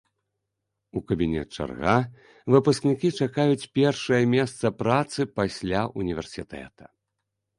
[0.99, 1.93] У кабінет чарга,
[2.53, 6.83] выпускнікі чакаюць першае месца працы пасля ўніверсітэта.